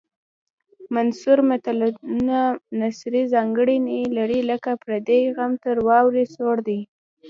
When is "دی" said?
6.67-6.79